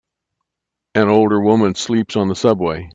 [0.95, 2.89] An older woman sleeps on the subway.